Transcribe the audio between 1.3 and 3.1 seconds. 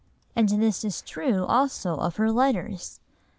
also of her letters.